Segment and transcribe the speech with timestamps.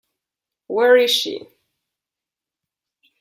[0.65, 1.47] Where Is She?